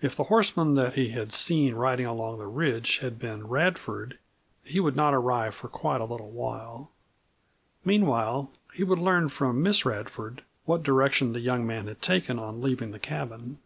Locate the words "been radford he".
3.18-4.78